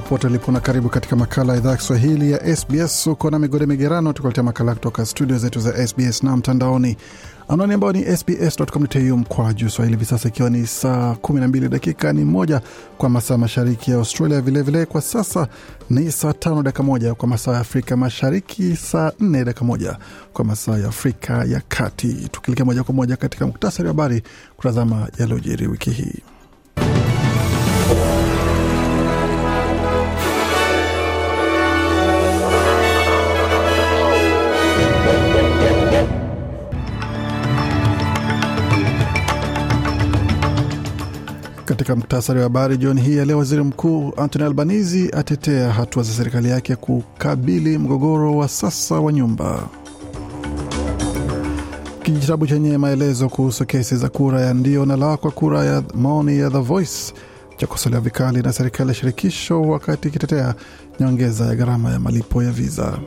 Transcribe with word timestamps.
Popote 0.00 0.26
ulipo 0.26 0.52
na 0.52 0.60
karibu 0.60 0.88
katika 0.88 1.16
makala 1.16 1.52
ya 1.52 1.58
idhaa 1.58 1.70
ya 1.70 1.76
Kiswahili 1.76 2.32
ya 2.32 2.56
SBS. 2.56 3.06
Uko 3.06 3.30
na 3.30 3.38
migode 3.38 3.66
migerano, 3.66 4.12
tukuletea 4.12 4.44
makala 4.44 4.74
kutoka 4.74 5.06
studio 5.06 5.38
zetu 5.38 5.60
za 5.60 5.86
SBS 5.86 6.22
na 6.22 6.36
mtandaoni, 6.36 6.96
anwani 7.48 7.74
ambayo 7.74 7.92
ni 7.92 8.16
sbs.com.au 8.16 9.16
mkwa 9.16 9.54
juu 9.54 9.68
swahili. 9.68 9.96
Hivi 9.96 10.04
sasa 10.10 10.28
ikiwa 10.28 10.50
ni 10.50 10.66
saa 10.66 11.12
12 11.22 11.68
dakika 11.68 12.12
ni 12.12 12.24
moja 12.24 12.60
kwa 12.98 13.08
masaa 13.08 13.38
mashariki 13.38 13.90
ya 13.90 13.96
Australia, 13.96 14.40
vilevile 14.40 14.78
vile 14.78 14.86
kwa 14.86 15.00
sasa 15.00 15.48
ni 15.90 16.12
saa 16.12 16.32
tano 16.32 16.62
dakika 16.62 16.82
moja 16.82 17.14
kwa 17.14 17.28
masaa 17.28 17.52
ya 17.52 17.60
Afrika 17.60 17.96
Mashariki, 17.96 18.76
saa 18.76 19.08
4 19.08 19.44
dakika 19.44 19.64
moja 19.64 19.96
kwa 20.32 20.44
masaa 20.44 20.78
ya 20.78 20.88
Afrika 20.88 21.44
ya 21.44 21.62
Kati. 21.68 22.28
Tukielekea 22.32 22.64
moja 22.64 22.84
kwa 22.84 22.94
moja 22.94 23.16
katika 23.16 23.46
muktasari 23.46 23.88
wa 23.88 23.94
habari 23.94 24.22
kutazama 24.56 25.08
yaliyojiri 25.18 25.66
wiki 25.66 25.90
hii. 25.90 26.22
Katika 41.90 42.00
muktasari 42.00 42.38
wa 42.38 42.42
habari 42.42 42.76
jioni 42.76 43.00
hii 43.00 43.16
ya 43.16 43.24
leo, 43.24 43.38
waziri 43.38 43.62
mkuu 43.62 44.12
Anthony 44.16 44.44
Albanese 44.44 45.10
atetea 45.16 45.72
hatua 45.72 46.02
za 46.02 46.12
serikali 46.12 46.48
yake 46.48 46.76
kukabili 46.76 47.78
mgogoro 47.78 48.36
wa 48.36 48.48
sasa 48.48 48.94
wa 49.00 49.12
nyumba. 49.12 49.68
Kijitabu 52.02 52.46
chenye 52.46 52.78
maelezo 52.78 53.28
kuhusu 53.28 53.66
kesi 53.66 53.96
za 53.96 54.08
kura 54.08 54.40
ya 54.40 54.54
ndio 54.54 54.86
na 54.86 54.96
la 54.96 55.16
kwa 55.16 55.30
kura 55.30 55.64
ya 55.64 55.82
maoni 55.94 56.38
ya 56.38 56.50
The 56.50 56.58
Voice 56.60 57.12
chakosolewa 57.56 58.00
vikali 58.02 58.42
na 58.42 58.52
serikali 58.52 58.88
ya 58.88 58.94
shirikisho 58.94 59.62
wakati 59.62 60.08
ikitetea 60.08 60.54
nyongeza 61.00 61.44
ya 61.46 61.54
gharama 61.54 61.90
ya 61.92 62.00
malipo 62.00 62.42
ya 62.42 62.50
viza. 62.50 62.98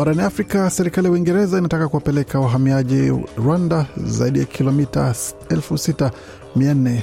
Barani 0.00 0.22
Afrika, 0.22 0.70
serikali 0.70 1.06
ya 1.06 1.12
Uingereza 1.12 1.58
inataka 1.58 1.88
kuwapeleka 1.88 2.40
wahamiaji 2.40 3.12
Rwanda 3.36 3.86
zaidi 3.96 4.38
ya 4.38 4.44
kilomita 4.44 5.14
6400 5.50 7.00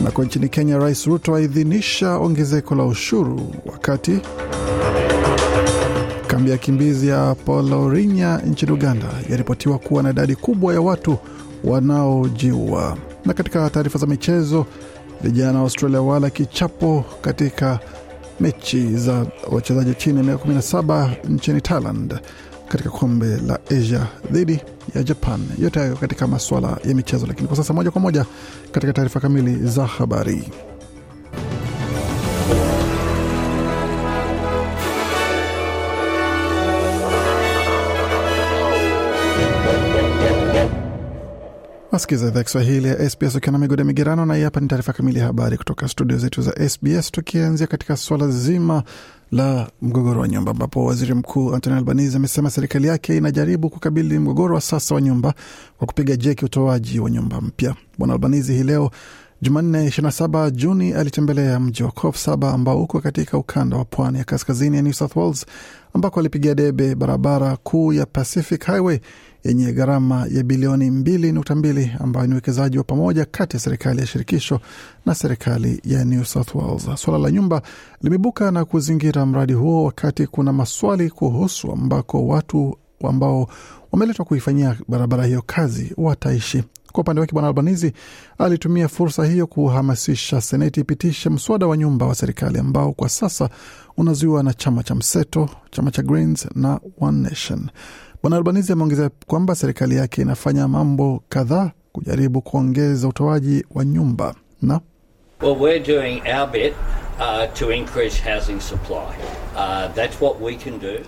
nako 0.00 0.24
nchini 0.24 0.48
Kenya, 0.48 0.78
Rais 0.78 1.06
Ruto 1.06 1.34
aidhinisha 1.34 2.16
ongezeko 2.18 2.74
la 2.74 2.84
ushuru, 2.84 3.54
wakati 3.66 4.20
kambi 6.26 6.50
ya 6.50 6.58
kimbizi 6.58 7.08
ya 7.08 7.34
Polorinya 7.34 8.38
nchini 8.38 8.72
Uganda 8.72 9.06
yaripotiwa 9.30 9.78
kuwa 9.78 10.02
na 10.02 10.10
idadi 10.10 10.36
kubwa 10.36 10.74
ya 10.74 10.80
watu 10.80 11.18
wanaojiua. 11.64 12.96
Na 13.24 13.34
katika 13.34 13.70
taarifa 13.70 13.98
za 13.98 14.06
michezo, 14.06 14.66
vijana 15.20 15.58
wa 15.58 15.64
Australia 15.64 16.00
wala 16.02 16.30
kichapo 16.30 17.04
katika 17.20 17.80
mechi 18.40 18.96
za 18.96 19.26
wachezaji 19.50 19.94
chini 19.94 20.18
ya 20.18 20.24
miaka 20.24 20.44
17 20.48 21.10
nchini 21.28 21.60
Thailand 21.60 22.20
katika 22.68 22.90
kombe 22.90 23.26
la 23.46 23.58
Asia 23.70 24.06
dhidi 24.30 24.60
ya 24.94 25.02
Japan. 25.02 25.40
Yote 25.58 25.80
hayo 25.80 25.96
katika 25.96 26.26
masuala 26.26 26.78
ya 26.84 26.94
michezo, 26.94 27.26
lakini 27.26 27.48
kwa 27.48 27.56
sasa 27.56 27.74
moja 27.74 27.90
kwa 27.90 28.00
moja 28.00 28.24
katika 28.72 28.92
taarifa 28.92 29.20
kamili 29.20 29.68
za 29.68 29.86
habari. 29.86 30.48
Wasikiza 41.98 42.28
idhaa 42.28 42.42
Kiswahili 42.42 42.88
ya 42.88 43.10
SBS 43.10 43.34
ukiwa 43.34 43.52
na 43.52 43.58
migode 43.58 43.84
migerano, 43.84 44.26
na 44.26 44.34
hii 44.34 44.42
hapa 44.42 44.60
ni 44.60 44.68
taarifa 44.68 44.92
kamili 44.92 45.18
ya 45.18 45.26
habari 45.26 45.56
kutoka 45.56 45.88
studio 45.88 46.18
zetu 46.18 46.42
za 46.42 46.68
SBS, 46.68 47.10
tukianzia 47.10 47.66
katika 47.66 47.96
swala 47.96 48.28
zima 48.28 48.82
la 49.32 49.70
mgogoro 49.82 50.20
wa 50.20 50.28
nyumba, 50.28 50.50
ambapo 50.50 50.84
waziri 50.84 51.14
mkuu 51.14 51.54
Anthony 51.54 51.76
Albanese 51.76 52.16
amesema 52.16 52.50
serikali 52.50 52.86
yake 52.88 53.16
inajaribu 53.16 53.70
kukabili 53.70 54.18
mgogoro 54.18 54.54
wa 54.54 54.60
sasa 54.60 54.94
wa 54.94 55.00
nyumba 55.00 55.34
kwa 55.78 55.86
kupiga 55.86 56.16
jeki 56.16 56.44
utoaji 56.44 57.00
wa 57.00 57.10
nyumba 57.10 57.40
mpya. 57.40 57.74
Bwana 57.98 58.12
Albanese 58.14 58.52
hii 58.54 58.62
leo 58.62 58.90
Jumanne 59.42 59.88
27 59.88 60.50
Juni 60.50 60.92
alitembelea 60.92 61.60
mji 61.60 61.82
wa 61.82 61.90
Cof 61.90 62.16
Saba 62.16 62.52
ambao 62.52 62.82
uko 62.82 63.00
katika 63.00 63.38
ukanda 63.38 63.76
wa 63.76 63.84
pwani 63.84 64.18
ya 64.18 64.24
kaskazini 64.24 64.76
ya 64.76 64.82
New 64.82 64.92
South 64.92 65.16
Wales, 65.16 65.46
ambako 65.94 66.20
alipigia 66.20 66.54
debe 66.54 66.94
barabara 66.94 67.56
kuu 67.56 67.92
ya 67.92 68.06
Pacific 68.06 68.66
Highway 68.66 68.98
yenye 69.44 69.72
gharama 69.72 70.26
ya 70.30 70.42
bilioni 70.42 70.90
2.2 70.90 72.02
ambayo 72.02 72.26
ni 72.26 72.32
uwekezaji 72.32 72.78
wa 72.78 72.84
pamoja 72.84 73.24
kati 73.24 73.56
ya 73.56 73.60
serikali 73.60 74.00
ya 74.00 74.06
shirikisho 74.06 74.60
na 75.06 75.14
serikali 75.14 75.80
ya 75.84 76.04
New 76.04 76.24
South 76.24 76.54
Wales. 76.54 76.88
Suala 77.00 77.18
la 77.18 77.30
nyumba 77.30 77.62
limebuka 78.02 78.50
na 78.50 78.64
kuzingira 78.64 79.26
mradi 79.26 79.52
huo, 79.52 79.84
wakati 79.84 80.26
kuna 80.26 80.52
maswali 80.52 81.10
kuhusu 81.10 81.72
ambako 81.72 82.26
watu 82.26 82.76
ambao 83.08 83.48
wameletwa 83.92 84.24
kuifanyia 84.24 84.76
barabara 84.88 85.24
hiyo 85.26 85.42
kazi 85.46 85.92
wataishi. 85.96 86.64
Kwa 86.92 87.00
upande 87.00 87.20
wake 87.20 87.32
Bwana 87.32 87.48
Albanizi 87.48 87.92
alitumia 88.38 88.88
fursa 88.88 89.24
hiyo 89.24 89.46
kuhamasisha 89.46 90.40
Seneti 90.40 90.80
ipitishe 90.80 91.30
mswada 91.30 91.66
wa 91.66 91.76
nyumba 91.76 92.06
wa 92.06 92.14
serikali 92.14 92.58
ambao 92.58 92.92
kwa 92.92 93.08
sasa 93.08 93.50
unazuiwa 93.96 94.42
na 94.42 94.54
chama 94.54 94.82
cha 94.82 94.94
mseto, 94.94 95.48
chama 95.70 95.90
cha 95.90 96.02
Greens 96.02 96.48
na 96.54 96.80
One 97.00 97.18
Nation. 97.22 97.70
Bwana 98.22 98.36
Albanizi 98.36 98.72
ameongeza 98.72 99.10
kwamba 99.26 99.54
serikali 99.54 99.96
yake 99.96 100.22
inafanya 100.22 100.68
mambo 100.68 101.22
kadhaa 101.28 101.70
kujaribu 101.92 102.42
kuongeza 102.42 103.08
utoaji 103.08 103.64
wa 103.74 103.84
nyumba 103.84 104.34
na 104.62 104.80
Well, 105.42 105.56
we're 105.56 105.78
doing 105.78 106.20
our 106.26 106.50
bit 106.50 106.74
uh, 107.20 107.46
to 107.54 107.70
increase 107.70 108.16
housing 108.18 108.60
supply. 108.60 109.14
Uh, 109.54 109.86
that's 109.94 110.20
what 110.20 110.40
we 110.40 110.56
can 110.56 110.78
do. 110.78 110.98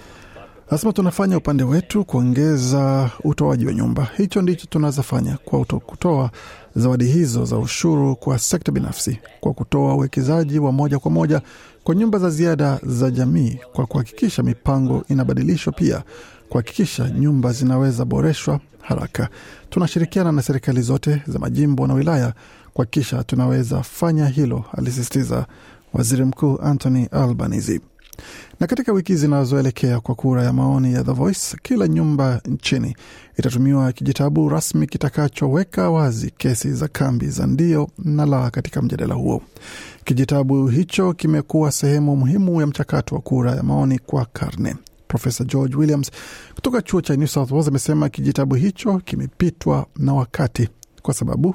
Nasema 0.71 0.93
tunafanya 0.93 1.37
upande 1.39 1.65
wetu 1.65 2.05
kuongeza 2.05 3.11
utoaji 3.25 3.67
wa 3.67 3.75
nyumba. 3.75 4.09
Hicho 4.17 4.43
ndicho 4.43 4.67
tunawezafanya 4.71 5.39
kwa 5.45 5.65
kutoa 5.65 6.31
zawadi 6.77 7.05
hizo 7.05 7.45
za 7.45 7.59
ushuru 7.59 8.17
kwa 8.17 8.39
sekta 8.39 8.73
binafsi, 8.73 9.19
kwa 9.41 9.55
kutoa 9.55 9.95
uwekezaji 9.95 10.59
wa 10.59 10.73
moja 10.73 10.99
kwa 10.99 11.11
moja 11.11 11.43
kwa 11.85 11.95
nyumba 11.95 12.19
za 12.19 12.31
ziada 12.31 12.81
za 12.83 13.11
jamii, 13.11 13.59
kwa 13.73 13.87
kuhakikisha 13.87 14.43
mipango 14.43 15.05
inabadilishwa, 15.09 15.73
pia 15.73 16.03
kuhakikisha 16.49 17.11
nyumba 17.11 17.53
zinaweza 17.53 18.05
boreshwa 18.05 18.61
haraka. 18.81 19.29
Tunashirikiana 19.71 20.33
na 20.33 20.43
serikali 20.43 20.83
zote 20.83 21.23
za 21.27 21.39
majimbo 21.39 21.87
na 21.87 21.95
wilaya 21.95 22.33
kuhakikisha 22.75 23.25
tunaweza 23.25 23.83
fanya 23.83 24.27
hilo, 24.27 24.65
alisisitiza 24.79 25.47
waziri 25.93 26.25
mkuu 26.25 26.59
Anthony 26.63 27.05
Albanese. 27.11 27.81
Na 28.61 28.67
katika 28.67 28.93
wiki 28.93 29.17
zinazoelekea 29.17 30.01
kwa 30.01 30.15
kura 30.15 30.45
ya 30.45 30.53
maoni 30.53 30.93
ya 30.95 31.05
The 31.05 31.13
Voice, 31.13 31.57
kila 31.63 31.89
nyumba 31.89 32.41
nchini 32.45 32.97
itatumiwa 33.39 33.93
kijitabu 33.93 34.49
rasmi 34.49 34.87
kitakachoweka 34.87 35.91
wazi 35.91 36.31
kesi 36.31 36.73
za 36.73 36.89
kambi 36.89 37.27
za 37.29 37.47
ndio 37.47 37.89
na 37.99 38.27
la 38.27 38.51
katika 38.51 38.83
mjadala 38.83 39.15
huo. 39.15 39.43
Kijitabu 40.05 40.67
hicho 40.69 41.13
kimekuwa 41.13 41.73
sehemu 41.73 42.17
muhimu 42.17 42.61
ya 42.61 42.67
mchakato 42.67 43.15
wa 43.15 43.21
kura 43.21 43.55
ya 43.55 43.63
maoni 43.63 43.99
kwa 43.99 44.25
karne. 44.25 44.77
Profesa 45.09 45.45
George 45.45 45.77
Williams 45.77 46.11
kutoka 46.55 46.83
chuo 46.83 47.01
cha 47.01 47.17
New 47.17 47.27
South 47.27 47.51
Wales 47.51 47.69
amesema 47.69 48.09
kijitabu 48.09 48.55
hicho 48.55 48.99
kimepitwa 49.05 49.87
na 49.97 50.15
wakati 50.15 50.69
kwa 51.03 51.15
sababu 51.15 51.55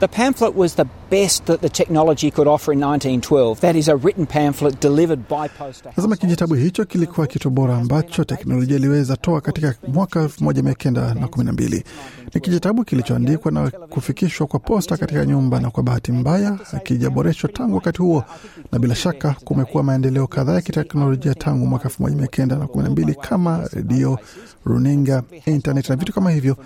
The 0.00 0.06
pamphlet 0.08 0.54
was 0.54 0.74
the 0.76 0.84
best 1.10 1.46
that 1.46 1.60
the 1.60 1.68
technology 1.68 2.30
could 2.30 2.46
offer 2.46 2.72
in 2.72 2.78
1912. 2.78 3.60
That 3.60 3.74
is 3.74 3.88
a 3.88 3.96
written 3.96 4.26
pamphlet 4.26 4.80
delivered 4.80 5.28
by 5.28 5.48
post 5.48 5.84
Nasema 5.96 6.16
kijitabu 6.16 6.54
hicho 6.54 6.84
kilikuwa 6.84 7.26
kitu 7.26 7.50
bora 7.50 7.76
ambacho 7.78 8.24
teknolojia 8.24 8.76
iliweza 8.76 9.16
toa 9.16 9.40
katika 9.40 9.74
mwaka 9.88 10.20
1912. 10.24 11.82
Ni 12.34 12.40
kijitabu 12.40 12.84
kilichoandikwa 12.84 13.52
na 13.52 13.70
kufikishwa 13.70 14.46
kwa 14.46 14.60
posta 14.60 14.96
katika 14.96 15.26
nyumba, 15.26 15.60
na 15.60 15.70
kwa 15.70 15.82
bahati 15.82 16.12
mbaya 16.12 16.58
hakijaboreshwa 16.70 17.50
tangu 17.52 17.74
wakati 17.74 18.02
huo, 18.02 18.24
na 18.72 18.78
bila 18.78 18.94
shaka 18.94 19.36
kumekuwa 19.44 19.82
maendeleo 19.82 20.26
kadhaa 20.26 20.54
ya 20.54 20.60
kiteknolojia 20.60 21.34
tangu 21.34 21.66
mwaka 21.66 21.88
1912 21.88 23.14
kama 23.14 23.68
redio, 23.72 24.18
runinga, 24.64 25.22
internet 25.46 25.88
na 25.90 25.96
vitu 25.96 26.12
kama 26.12 26.30
hivyo, 26.30 26.56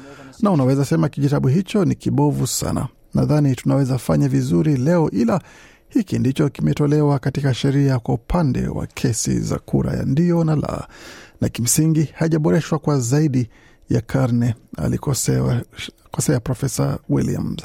na 0.43 0.51
unaweza 0.51 0.85
sema 0.85 1.09
kijitabu 1.09 1.49
hicho 1.49 1.85
ni 1.85 1.95
kibovu 1.95 2.47
sana. 2.47 2.89
Nadhani 3.15 3.55
tunaweza 3.57 3.99
fanya 3.99 4.29
vizuri 4.29 4.77
leo, 4.77 5.11
ila 5.11 5.41
hiki 5.89 6.19
ndicho 6.19 6.49
kimetolewa 6.49 7.19
katika 7.19 7.55
sheria 7.55 7.99
kwa 7.99 8.15
upande 8.15 8.67
wa 8.69 8.87
kesi 8.87 9.41
za 9.41 9.59
kura 9.59 9.93
ya 9.93 10.03
ndio 10.03 10.45
na 10.45 10.57
la, 10.57 10.89
na 11.41 11.49
kimsingi 11.49 12.09
hajaboreshwa 12.15 12.79
kwa 12.79 13.01
zaidi 13.01 13.49
ya 13.91 14.01
karne, 14.01 14.55
alikosea 14.77 15.63
kosea 16.11 16.41
Profesa 16.41 16.99
Williams. 17.09 17.63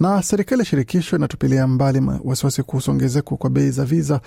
Na 0.00 0.22
serikali 0.22 0.60
ya 0.60 0.64
shirikisho 0.66 1.16
inatupilia 1.16 1.66
mbali 1.66 2.02
wasiwasi 2.24 2.62
kuhusu 2.62 2.90
ongezeko 2.90 3.36
kwa 3.36 3.50
bei 3.50 3.70
za 3.70 3.84
viza 3.84 4.20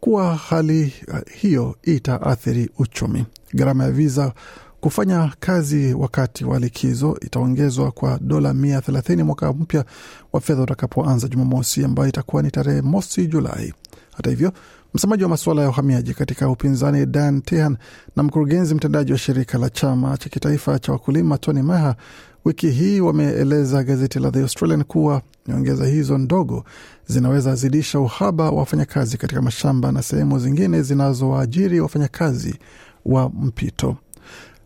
kuwa 0.00 0.34
hali 0.36 0.92
hiyo 1.34 1.76
itaathiri 1.82 2.70
uchumi. 2.78 3.26
Gharama 3.54 3.84
ya 3.84 3.90
viza 3.90 4.32
kufanya 4.80 5.32
kazi 5.40 5.94
wakati 5.94 6.44
wa 6.44 6.58
likizo 6.58 7.18
itaongezwa 7.20 7.90
kwa 7.90 8.18
dola 8.22 8.54
mia 8.54 8.80
thelathini 8.80 9.22
mwaka 9.22 9.52
mpya 9.52 9.84
wa 10.32 10.40
fedha 10.40 10.62
utakapoanza 10.62 11.28
Jumamosi, 11.28 11.84
ambayo 11.84 12.08
itakuwa 12.08 12.42
ni 12.42 12.50
tarehe 12.50 12.82
mosi 12.82 13.26
Julai. 13.26 13.74
Hata 14.16 14.30
hivyo, 14.30 14.52
msemaji 14.94 15.22
wa 15.22 15.28
masuala 15.28 15.62
ya 15.62 15.68
uhamiaji 15.68 16.14
katika 16.14 16.48
upinzani 16.50 17.06
Dan 17.06 17.42
Tehan 17.42 17.76
na 18.16 18.22
mkurugenzi 18.22 18.74
mtendaji 18.74 19.12
wa 19.12 19.18
shirika 19.18 19.58
la 19.58 19.70
chama 19.70 20.16
cha 20.16 20.28
kitaifa 20.28 20.78
cha 20.78 20.92
wakulima 20.92 21.38
Tony 21.38 21.62
Maha 21.62 21.96
wiki 22.44 22.70
hii 22.70 23.00
wameeleza 23.00 23.84
gazeti 23.84 24.18
la 24.18 24.30
The 24.30 24.40
Australian 24.40 24.84
kuwa 24.84 25.22
nyongeza 25.48 25.86
hizo 25.86 26.18
ndogo 26.18 26.64
zinaweza 27.06 27.54
zidisha 27.54 28.00
uhaba 28.00 28.44
wa 28.44 28.50
wafanyakazi 28.58 29.16
katika 29.18 29.42
mashamba 29.42 29.92
na 29.92 30.02
sehemu 30.02 30.38
zingine 30.38 30.82
zinazowaajiri 30.82 31.80
wafanyakazi 31.80 32.58
wa 33.04 33.28
mpito. 33.28 33.96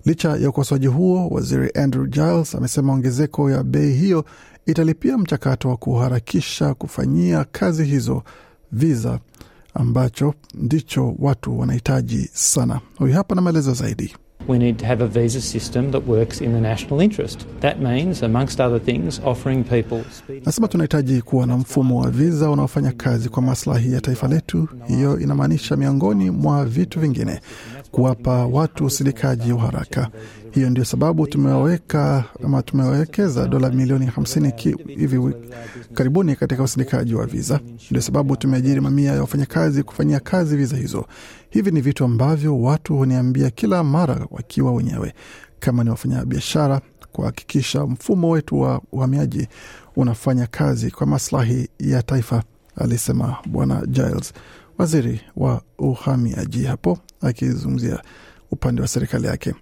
Licha 0.04 0.36
ya 0.36 0.48
ukosoaji 0.48 0.86
huo, 0.86 1.28
waziri 1.28 1.70
Andrew 1.74 2.06
Giles 2.06 2.54
amesema 2.54 2.92
ongezeko 2.92 3.50
ya 3.50 3.62
bei 3.62 3.92
hiyo 3.92 4.24
italipia 4.66 5.18
mchakato 5.18 5.68
wa 5.68 5.76
kuharakisha 5.76 6.74
kufanyia 6.74 7.44
kazi 7.52 7.84
hizo 7.84 8.22
viza 8.72 9.18
ambacho 9.74 10.34
ndicho 10.54 11.14
watu 11.18 11.58
wanahitaji 11.58 12.30
sana. 12.32 12.80
Huyu 12.98 13.14
hapa 13.14 13.34
na 13.34 13.40
maelezo 13.40 13.74
zaidi. 13.74 14.14
We 14.48 14.58
need 14.58 14.76
to 14.76 14.86
have 14.86 15.04
a 15.04 15.06
visa 15.06 15.40
system 15.40 15.92
that 15.92 16.08
works 16.08 16.40
in 16.40 16.52
the 16.52 16.60
national 16.60 17.00
interest. 17.02 17.46
That 17.60 17.78
means, 17.80 18.22
amongst 18.22 18.60
other 18.60 18.84
things, 18.84 19.20
offering 19.24 19.64
people. 19.64 20.02
Nasema 20.46 20.68
tunahitaji 20.68 21.22
kuwa 21.22 21.46
na 21.46 21.56
mfumo 21.56 22.00
wa 22.00 22.10
viza 22.10 22.50
unaofanya 22.50 22.92
kazi 22.92 23.28
kwa 23.28 23.42
maslahi 23.42 23.92
ya 23.92 24.00
taifa 24.00 24.28
letu. 24.28 24.68
Hiyo 24.88 25.20
inamaanisha 25.20 25.76
miongoni 25.76 26.30
mwa 26.30 26.64
vitu 26.64 27.00
vingine, 27.00 27.40
kuwapa 27.92 28.46
watu 28.46 28.84
usindikaji 28.84 29.52
wa 29.52 29.60
haraka. 29.60 30.08
Hiyo 30.50 30.70
ndio 30.70 30.84
sababu 30.84 31.26
tumeweka 31.26 32.24
ama 32.44 32.62
tumewekeza 32.62 33.48
dola 33.48 33.70
milioni 33.70 34.06
hamsini 34.06 34.52
hivi 34.86 35.34
karibuni 35.94 36.36
katika 36.36 36.62
usindikaji 36.62 37.14
wa 37.14 37.26
viza. 37.26 37.60
Ndio 37.90 38.02
sababu 38.02 38.36
tumeajiri 38.36 38.80
mamia 38.80 39.12
ya 39.12 39.20
wafanyakazi 39.20 39.82
kufanyia 39.82 40.20
kazi 40.20 40.56
viza 40.56 40.76
hizo. 40.76 41.06
Hivi 41.50 41.70
ni 41.70 41.80
vitu 41.80 42.04
ambavyo 42.04 42.60
watu 42.60 42.96
huniambia 42.96 43.50
kila 43.50 43.84
mara 43.84 44.26
wakiwa 44.30 44.72
wenyewe, 44.72 45.14
kama 45.60 45.84
ni 45.84 45.90
wafanyabiashara, 45.90 46.80
kuhakikisha 47.12 47.86
mfumo 47.86 48.30
wetu 48.30 48.60
wa 48.60 48.80
uhamiaji 48.92 49.48
unafanya 49.96 50.46
kazi 50.46 50.90
kwa 50.90 51.06
maslahi 51.06 51.68
ya 51.78 52.02
taifa, 52.02 52.42
alisema 52.76 53.36
Bwana 53.46 53.86
Giles, 53.86 54.32
waziri 54.78 55.20
wa 55.36 55.62
uhamiaji, 55.78 56.64
hapo 56.64 56.98
akizungumzia 57.22 58.02
upande 58.50 58.82
wa 58.82 58.88
serikali 58.88 59.26
yake. 59.26 59.54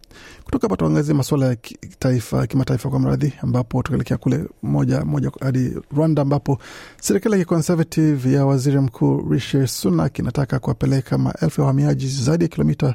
Kutoka 0.44 0.64
hapa 0.66 0.76
tuangazie 0.76 1.14
masuala 1.14 1.46
ya 1.46 1.56
kitaifa, 1.56 2.46
kimataifa 2.46 2.90
kwa 2.90 2.98
mradhi, 3.00 3.32
ambapo 3.42 3.82
tukaelekea 3.82 4.16
kule 4.16 4.44
moja 4.62 5.04
moja 5.04 5.30
hadi 5.40 5.72
Rwanda, 5.96 6.22
ambapo 6.22 6.58
serikali 7.00 7.38
ya 7.38 7.44
Conservative 7.44 8.32
ya 8.32 8.46
waziri 8.46 8.80
mkuu 8.80 9.28
Rishi 9.30 9.66
Sunak 9.66 10.18
inataka 10.18 10.58
kuwapeleka 10.58 11.18
maelfu 11.18 11.60
ya 11.60 11.64
wahamiaji 11.66 12.08
zaidi 12.08 12.44
ya 12.44 12.48
kilomita 12.48 12.94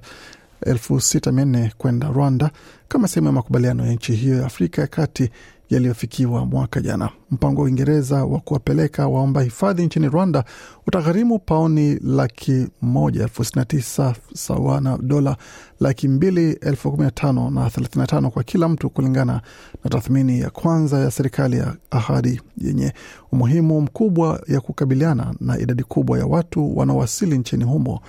elfu 0.65 1.01
sita 1.01 1.31
mia 1.31 1.45
nne 1.45 1.71
kwenda 1.77 2.07
Rwanda 2.07 2.51
kama 2.87 3.07
sehemu 3.07 3.27
ya 3.27 3.33
makubaliano 3.33 3.85
ya 3.85 3.93
nchi 3.93 4.13
hiyo 4.15 4.37
ya 4.37 4.45
Afrika 4.45 4.81
ya 4.81 4.87
kati 4.87 5.29
yaliyofikiwa 5.69 6.45
mwaka 6.45 6.81
jana. 6.81 7.09
Mpango 7.31 7.61
wa 7.61 7.65
Uingereza 7.65 8.25
wa 8.25 8.39
kuwapeleka 8.39 9.07
waomba 9.07 9.41
hifadhi 9.41 9.85
nchini 9.85 10.09
Rwanda 10.09 10.43
utagharimu 10.87 11.39
paoni 11.39 11.99
laki 12.03 12.67
moja 12.81 13.21
elfu 13.23 13.43
sitini 13.45 13.59
na 13.61 13.65
tisa 13.65 14.15
sawa 14.33 14.81
na 14.81 14.97
dola 14.97 15.37
laki 15.79 16.07
mbili 16.07 16.51
elfu 16.51 16.91
kumi 16.91 17.03
na 17.03 17.11
tano 17.11 17.49
na 17.49 17.69
thelathini 17.69 18.01
na 18.01 18.07
tano 18.07 18.31
kwa 18.31 18.43
kila 18.43 18.69
mtu, 18.69 18.89
kulingana 18.89 19.41
na 19.83 19.89
tathmini 19.89 20.39
ya 20.39 20.49
kwanza 20.49 20.99
ya 20.99 21.11
serikali 21.11 21.57
ya 21.57 21.75
ahadi 21.91 22.41
yenye 22.57 22.93
umuhimu 23.31 23.81
mkubwa 23.81 24.41
ya 24.47 24.61
kukabiliana 24.61 25.33
na 25.39 25.59
idadi 25.59 25.83
kubwa 25.83 26.19
ya 26.19 26.25
watu 26.25 26.77
wanaowasili 26.77 27.37
nchini 27.37 27.63
humo 27.63 27.99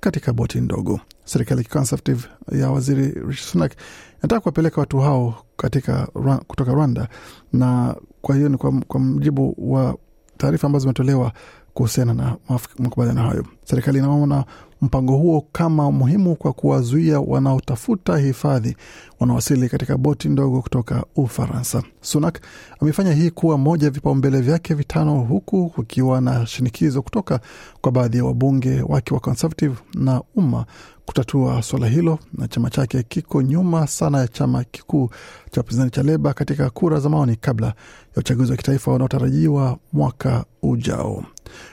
katika 0.00 0.32
boti 0.32 0.60
ndogo. 0.60 1.00
Serikali 1.26 1.62
ya 1.62 1.68
Conservative 1.68 2.28
ya 2.52 2.70
waziri 2.70 3.06
Rishi 3.28 3.44
Sunak 3.44 3.72
inataka 4.18 4.40
kuwapeleka 4.40 4.80
watu 4.80 4.98
hao 4.98 5.34
katika 5.56 6.06
kutoka 6.46 6.72
Rwanda, 6.72 7.08
na 7.52 7.96
kwa 8.22 8.36
hiyo 8.36 8.48
ni 8.48 8.56
kwa, 8.56 8.72
kwa 8.88 9.00
mjibu 9.00 9.54
wa 9.58 9.96
taarifa 10.36 10.66
ambazo 10.66 10.82
zimetolewa 10.82 11.32
kuhusiana 11.74 12.14
na 12.14 12.36
makubaliano 12.78 13.22
hayo. 13.22 13.44
Serikali 13.64 13.98
inaona 13.98 14.44
mpango 14.82 15.16
huo 15.16 15.46
kama 15.52 15.92
muhimu 15.92 16.36
kwa 16.36 16.52
kuwazuia 16.52 17.20
wanaotafuta 17.20 18.16
hifadhi 18.18 18.76
wanaowasili 19.20 19.68
katika 19.68 19.96
boti 19.98 20.28
ndogo 20.28 20.62
kutoka 20.62 21.04
Ufaransa. 21.16 21.82
Sunak 22.00 22.40
amefanya 22.80 23.12
hii 23.12 23.30
kuwa 23.30 23.58
moja 23.58 23.84
ya 23.84 23.90
vipaumbele 23.90 24.40
vyake 24.40 24.74
vitano, 24.74 25.20
huku 25.20 25.68
kukiwa 25.70 26.20
na 26.20 26.46
shinikizo 26.46 27.02
kutoka 27.02 27.40
kwa 27.80 27.92
baadhi 27.92 28.16
ya 28.18 28.24
wabunge 28.24 28.82
wake 28.82 29.14
wa 29.14 29.20
Conservative 29.20 29.74
na 29.94 30.22
umma 30.36 30.66
kutatua 31.06 31.62
suala 31.62 31.86
hilo, 31.86 32.18
na 32.32 32.48
chama 32.48 32.70
chake 32.70 33.02
kiko 33.02 33.42
nyuma 33.42 33.86
sana 33.86 34.18
ya 34.18 34.28
chama 34.28 34.64
kikuu 34.64 35.10
cha 35.50 35.60
upinzani 35.60 35.90
cha 35.90 36.02
Leba 36.02 36.34
katika 36.34 36.70
kura 36.70 37.00
za 37.00 37.08
maoni 37.08 37.36
kabla 37.36 37.66
ya 37.66 37.74
uchaguzi 38.16 38.50
wa 38.50 38.56
kitaifa 38.56 38.92
unaotarajiwa 38.92 39.78
mwaka 39.92 40.44
ujao. 40.62 41.24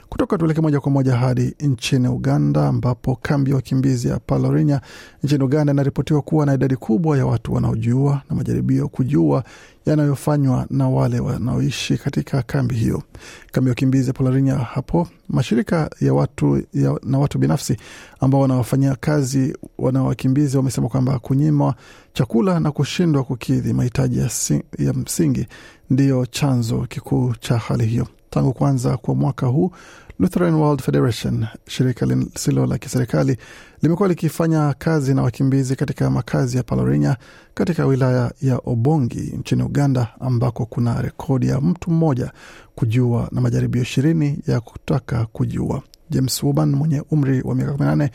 Kutoka 0.10 0.38
tueleke 0.38 0.62
moja 0.62 0.80
kwa 0.80 0.92
moja 0.92 1.15
hadi 1.15 1.56
nchini 1.60 2.08
Uganda, 2.08 2.68
ambapo 2.68 3.15
kambi 3.22 3.50
ya 3.50 3.56
wakimbizi 3.56 4.08
ya 4.08 4.20
Palorinya 4.20 4.82
nchini 5.24 5.44
Uganda 5.44 5.74
inaripotiwa 5.74 6.22
kuwa 6.22 6.46
na 6.46 6.53
idadi 6.53 6.75
kubwa 6.75 7.18
ya 7.18 7.25
watu 7.25 7.53
wanaojiua 7.53 8.22
na 8.30 8.36
majaribio 8.36 8.88
kujiua 8.88 9.44
yanayofanywa 9.86 10.65
na 10.70 10.89
wale 10.89 11.20
wanaoishi 11.20 11.98
katika 11.98 12.42
kambi 12.42 12.75
hiyo. 12.75 13.03
Kambi 13.51 13.68
ya 13.70 13.72
wakimbizi 13.72 14.08
ya 14.08 14.13
Palorinya 14.13 14.56
hapo, 14.56 15.08
mashirika 15.30 15.89
ya 16.01 16.13
watu 16.13 16.63
ya, 16.74 17.00
na 17.03 17.20
watu 17.20 17.38
binafsi 17.39 17.77
ambao 18.20 18.42
wanawafanyia 18.42 18.96
kazi 18.96 19.58
wanaowakimbizi 19.77 20.58
wamesema 20.58 20.89
kwamba 20.89 21.20
kunyimwa 21.20 21.75
chakula 22.13 22.60
na 22.60 22.72
kushindwa 22.72 23.24
kukidhi 23.24 23.74
mahitaji 23.74 24.20
ya, 24.20 24.30
ya 24.80 24.94
msingi 24.94 25.48
ndiyo 25.89 26.25
chanzo 26.25 26.86
kikuu 26.89 27.34
cha 27.39 27.58
hali 27.58 27.86
hiyo. 27.86 28.08
Tangu 28.34 28.54
kuanza 28.54 28.98
kwa 28.98 29.16
mwaka 29.16 29.48
huu 29.48 29.72
Lutheran 30.20 30.54
World 30.54 30.82
Federation, 30.82 31.46
shirika 31.68 32.06
lisilo 32.06 32.66
la 32.66 32.78
kiserikali, 32.78 33.38
limekuwa 33.82 34.10
likifanya 34.10 34.75
kazi 34.78 35.13
na 35.13 35.22
wakimbizi 35.24 35.75
katika 35.75 36.10
makazi 36.10 36.58
ya 36.58 36.63
Palorinya 36.63 37.18
katika 37.54 37.86
wilaya 37.86 38.32
ya 38.42 38.60
Obongi 38.66 39.20
nchini 39.20 39.63
Uganda, 39.63 40.08
ambako 40.20 40.66
kuna 40.66 41.02
rekodi 41.02 41.48
ya 41.48 41.62
mtu 41.62 41.92
mmoja 41.92 42.32
kujiua 42.75 43.30
na 43.32 43.42
majaribio 43.42 43.82
ishirini 43.82 44.40
ya 44.48 44.60
kutaka 44.60 45.25
kujiua. 45.25 45.82
James 46.10 46.44
Woban 46.44 46.75
mwenye 46.75 47.04
umri 47.12 47.42
wa 47.42 47.56
miaka 47.56 47.72
18 47.72 48.10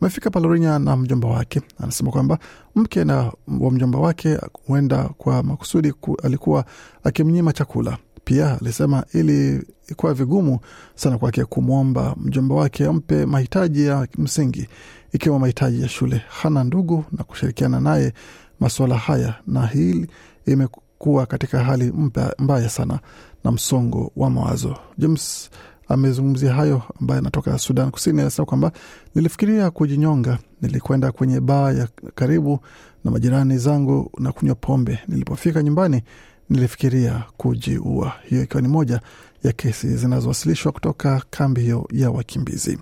amefika 0.00 0.30
Palorinya 0.30 0.78
na 0.78 0.96
mjomba 0.96 1.28
wake. 1.28 1.62
Anasema 1.82 2.10
kwamba 2.10 2.38
mke 2.74 3.04
na 3.04 3.32
wa 3.60 3.70
mjomba 3.70 3.98
wake 3.98 4.38
huenda 4.66 5.04
kwa 5.18 5.42
makusudi 5.42 5.92
ku, 5.92 6.16
alikuwa 6.22 6.64
akimnyima 7.04 7.52
chakula. 7.52 7.98
Pia 8.24 8.58
alisema 8.60 9.04
ilikuwa 9.12 10.14
vigumu 10.14 10.58
sana 10.94 11.18
kwake 11.18 11.44
kumwomba 11.44 12.16
mjomba 12.20 12.54
wake 12.54 12.86
ampe 12.86 13.26
mahitaji 13.26 13.86
ya 13.86 14.08
msingi 14.18 14.68
ikiwemo 15.12 15.38
mahitaji 15.38 15.82
ya 15.82 15.88
shule. 15.88 16.22
Hana 16.28 16.64
ndugu 16.64 17.04
na 17.12 17.24
kushirikiana 17.24 17.80
naye 17.80 18.12
masuala 18.60 18.96
haya, 18.98 19.34
na 19.46 19.66
hili 19.66 20.08
imekuwa 20.46 21.26
katika 21.26 21.64
hali 21.64 21.92
mba, 21.92 22.34
mbaya 22.38 22.68
sana 22.68 22.98
na 23.44 23.52
msongo 23.52 24.12
wa 24.16 24.30
mawazo. 24.30 24.76
James 24.98 25.50
amezungumzia 25.88 26.52
hayo 26.54 26.82
ambaye 27.00 27.18
anatoka 27.18 27.58
Sudan 27.58 27.90
Kusini. 27.90 28.20
Anasema 28.20 28.46
kwamba 28.46 28.72
nilifikiria 29.14 29.70
kujinyonga, 29.70 30.38
nilikwenda 30.62 31.12
kwenye 31.12 31.40
baa 31.40 31.72
ya 31.72 31.88
karibu 32.14 32.58
na 33.04 33.10
majirani 33.10 33.58
zangu 33.58 34.10
na 34.18 34.32
kunywa 34.32 34.54
pombe. 34.54 34.98
Nilipofika 35.08 35.62
nyumbani, 35.62 36.02
nilifikiria 36.50 37.22
kujiua. 37.36 38.12
Hiyo 38.28 38.42
ikiwa 38.42 38.62
ni 38.62 38.68
moja 38.68 39.00
ya 39.44 39.52
kesi 39.52 39.96
zinazowasilishwa 39.96 40.72
kutoka 40.72 41.22
kambi 41.30 41.60
hiyo 41.60 41.88
ya 41.92 42.10
wakimbizi. 42.10 42.78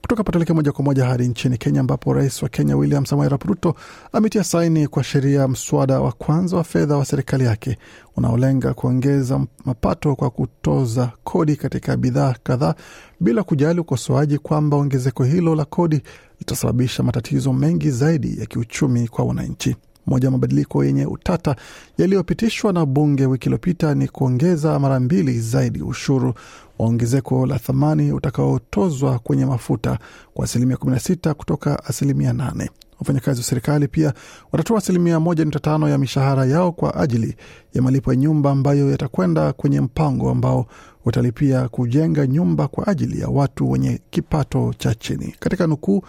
Kutoka 0.00 0.24
patoleke 0.24 0.52
moja 0.52 0.72
kwa 0.72 0.84
moja 0.84 1.04
hadi 1.04 1.28
nchini 1.28 1.58
Kenya, 1.58 1.80
ambapo 1.80 2.12
rais 2.12 2.42
wa 2.42 2.48
Kenya 2.48 2.76
William 2.76 3.06
Samoei 3.06 3.26
Arap 3.26 3.42
Ruto 3.44 3.74
ametia 4.12 4.44
saini 4.44 4.88
kwa 4.88 5.04
sheria 5.04 5.48
mswada 5.48 6.00
wa 6.00 6.12
kwanza 6.12 6.56
wa 6.56 6.64
fedha 6.64 6.96
wa 6.96 7.04
serikali 7.04 7.44
yake 7.44 7.78
unaolenga 8.16 8.74
kuongeza 8.74 9.46
mapato 9.64 10.16
kwa 10.16 10.30
kutoza 10.30 11.12
kodi 11.24 11.56
katika 11.56 11.96
bidhaa 11.96 12.34
kadhaa 12.42 12.74
bila 13.20 13.42
kujali 13.42 13.80
ukosoaji 13.80 14.38
kwamba 14.38 14.76
ongezeko 14.76 15.24
hilo 15.24 15.54
la 15.54 15.64
kodi 15.64 16.02
litasababisha 16.38 17.02
matatizo 17.02 17.52
mengi 17.52 17.90
zaidi 17.90 18.40
ya 18.40 18.46
kiuchumi 18.46 19.08
kwa 19.08 19.24
wananchi. 19.24 19.76
Moja 20.06 20.26
ya 20.26 20.30
mabadiliko 20.30 20.84
yenye 20.84 21.06
utata 21.06 21.56
yaliyopitishwa 21.98 22.72
na 22.72 22.86
bunge 22.86 23.26
wiki 23.26 23.46
iliyopita 23.46 23.94
ni 23.94 24.08
kuongeza 24.08 24.78
mara 24.78 25.00
mbili 25.00 25.40
zaidi 25.40 25.82
ushuru 25.82 26.34
wa 26.78 26.86
ongezeko 26.86 27.46
la 27.46 27.58
thamani 27.58 28.12
utakaotozwa 28.12 29.18
kwenye 29.18 29.46
mafuta 29.46 29.98
kwa 30.34 30.44
asilimia 30.44 30.76
16 30.76 31.32
kutoka 31.32 31.84
asilimia 31.84 32.32
8. 32.32 32.68
Wafanyakazi 33.00 33.40
wa 33.40 33.44
serikali 33.44 33.88
pia 33.88 34.14
watatoa 34.52 34.78
asilimia 34.78 35.16
1.5 35.16 35.88
ya 35.90 35.98
mishahara 35.98 36.44
yao 36.46 36.72
kwa 36.72 36.94
ajili 36.94 37.36
ya 37.74 37.82
malipo 37.82 38.12
ya 38.12 38.16
nyumba 38.16 38.50
ambayo 38.50 38.90
yatakwenda 38.90 39.52
kwenye 39.52 39.80
mpango 39.80 40.30
ambao 40.30 40.66
utalipia 41.04 41.68
kujenga 41.68 42.26
nyumba 42.26 42.68
kwa 42.68 42.86
ajili 42.86 43.20
ya 43.20 43.28
watu 43.28 43.70
wenye 43.70 44.00
kipato 44.10 44.74
cha 44.78 44.94
chini. 44.94 45.34
Katika 45.40 45.66
nukuu, 45.66 46.02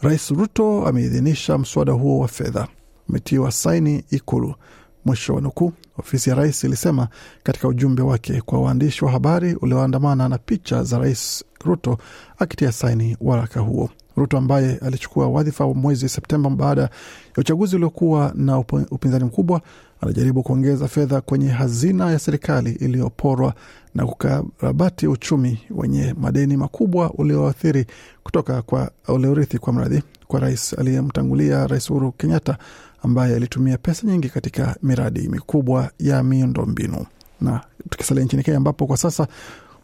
Rais 0.00 0.30
Ruto 0.30 0.86
ameidhinisha 0.86 1.58
mswada 1.58 1.92
huo 1.92 2.18
wa 2.18 2.28
fedha 2.28 2.68
umetiwa 3.08 3.52
saini 3.52 4.04
Ikulu. 4.10 4.54
Mwisho 5.04 5.34
wa 5.34 5.40
nukuu. 5.40 5.72
Ofisi 5.98 6.30
ya 6.30 6.36
rais 6.36 6.64
ilisema 6.64 7.08
katika 7.42 7.68
ujumbe 7.68 8.02
wake 8.02 8.40
kwa 8.40 8.60
waandishi 8.60 9.04
wa 9.04 9.10
habari 9.10 9.54
ulioandamana 9.54 10.28
na 10.28 10.38
picha 10.38 10.82
za 10.84 10.98
Rais 10.98 11.44
Ruto 11.64 11.98
akitia 12.38 12.72
saini 12.72 13.16
waraka 13.20 13.60
huo. 13.60 13.90
Ruto 14.16 14.38
ambaye 14.38 14.76
alichukua 14.76 15.28
wadhifa 15.28 15.66
wa 15.66 15.74
mwezi 15.74 16.08
Septemba 16.08 16.50
baada 16.50 16.82
ya 16.82 16.90
uchaguzi 17.36 17.76
uliokuwa 17.76 18.32
na 18.34 18.58
upinzani 18.90 19.24
mkubwa, 19.24 19.60
anajaribu 20.00 20.42
kuongeza 20.42 20.88
fedha 20.88 21.20
kwenye 21.20 21.48
hazina 21.48 22.10
ya 22.10 22.18
serikali 22.18 22.72
iliyoporwa 22.72 23.54
na 23.94 24.06
kukarabati 24.06 25.06
uchumi 25.06 25.58
wenye 25.70 26.14
madeni 26.20 26.56
makubwa 26.56 27.10
ulioathiri 27.12 27.86
kutoka 28.22 28.62
kwa 28.62 28.90
uliorithi 29.08 29.58
kwa 29.58 29.72
mradhi 29.72 30.02
kwa 30.26 30.40
rais 30.40 30.78
aliyemtangulia 30.78 31.66
Rais 31.66 31.90
Uhuru 31.90 32.12
Kenyatta 32.12 32.58
ambaye 33.02 33.36
alitumia 33.36 33.78
pesa 33.78 34.06
nyingi 34.06 34.28
katika 34.28 34.76
miradi 34.82 35.28
mikubwa 35.28 35.90
ya 35.98 36.22
miundo 36.22 36.66
mbinu. 36.66 37.06
Na 37.40 37.60
tukisalia 37.90 38.24
nchini 38.24 38.42
Kenya, 38.42 38.56
ambapo 38.56 38.86
kwa 38.86 38.96
sasa 38.96 39.26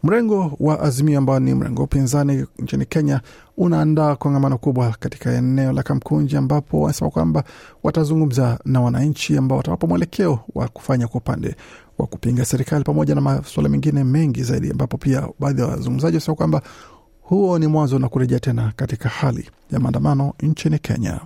mrengo 0.05 0.51
wa 0.59 0.79
Azimio 0.79 1.17
ambao 1.19 1.39
ni 1.39 1.53
mrengo 1.55 1.83
upinzani 1.83 2.45
nchini 2.59 2.85
Kenya 2.85 3.21
unaandaa 3.57 4.15
kongamano 4.15 4.57
kubwa 4.57 4.95
katika 4.99 5.31
eneo 5.31 5.71
la 5.71 5.83
Kamkunji, 5.83 6.37
ambapo 6.37 6.81
wanasema 6.81 7.09
kwamba 7.11 7.43
watazungumza 7.83 8.59
na 8.65 8.81
wananchi 8.81 9.37
ambao 9.37 9.57
watawapa 9.57 9.87
mwelekeo 9.87 10.39
wa 10.55 10.67
kufanya 10.67 11.07
kwa 11.07 11.21
upande 11.21 11.55
wa 11.97 12.07
kupinga 12.07 12.45
serikali 12.45 12.83
pamoja 12.83 13.15
na 13.15 13.21
masuala 13.21 13.69
mengine 13.69 14.03
mengi 14.03 14.43
zaidi, 14.43 14.71
ambapo 14.71 14.97
pia 14.97 15.27
baadhi 15.39 15.61
ya 15.61 15.67
wazungumzaji 15.67 16.15
wanasema 16.15 16.35
kwamba 16.35 16.61
huo 17.21 17.59
ni 17.59 17.67
mwanzo 17.67 17.99
na 17.99 18.09
kurejea 18.09 18.39
tena 18.39 18.73
katika 18.75 19.09
hali 19.09 19.49
ya 19.71 19.79
maandamano 19.79 20.33
nchini 20.43 20.79
Kenya. 20.79 21.19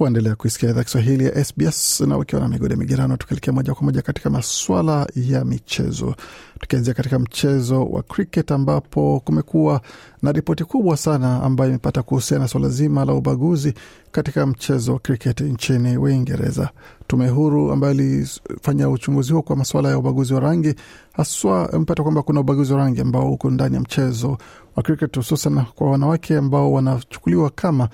Waendelea 0.00 0.34
kuisikia 0.36 0.70
idhaa 0.70 0.84
Kiswahili 0.84 1.24
ya 1.24 1.44
SBS 1.44 2.00
na 2.00 2.18
ukiwa 2.18 2.40
na 2.42 2.48
migode 2.48 2.76
migerano, 2.76 3.16
tukielekea 3.16 3.52
moja 3.52 3.74
kwa 3.74 3.82
moja 3.84 4.02
katika 4.02 4.30
maswala 4.30 5.06
ya 5.16 5.44
michezo, 5.44 6.14
tukianzia 6.60 6.94
katika 6.94 7.18
mchezo 7.18 7.84
wa 7.86 8.02
cricket 8.02 8.50
ambapo 8.52 9.20
kumekuwa 9.24 9.80
na 10.22 10.32
ripoti 10.32 10.64
kubwa 10.64 10.96
sana 10.96 11.42
ambayo 11.42 11.70
imepata 11.70 12.02
kuhusiana 12.02 12.44
na 12.44 12.48
swala 12.48 12.68
zima 12.68 13.04
la 13.04 13.14
ubaguzi 13.14 13.74
katika 14.12 14.46
mchezo 14.46 14.92
wa 14.92 14.98
cricket 14.98 15.40
nchini 15.40 15.96
Uingereza. 15.96 16.70
Tume 17.06 17.28
huru 17.28 17.72
ambayo 17.72 17.94
ilifanya 17.94 18.88
uchunguzi 18.90 19.32
huo 19.32 19.42
kwa 19.42 19.56
masuala 19.56 19.88
ya 19.88 19.98
ubaguzi 19.98 20.34
wa 20.34 20.40
rangi 20.40 20.74
haswa 21.12 21.70
imepata 21.72 22.02
kwamba 22.02 22.22
kuna 22.22 22.40
ubaguzi 22.40 22.72
wa 22.72 22.78
rangi 22.78 23.00
ambao 23.00 23.32
uko 23.32 23.50
ndani 23.50 23.74
ya 23.74 23.80
mchezo 23.80 24.38
wa 24.76 24.82
cricket, 24.82 25.16
hususan 25.16 25.64
kwa 25.74 25.90
wanawake 25.90 26.36
ambao 26.36 26.72
wanachukuliwa 26.72 27.50
kama 27.50 27.88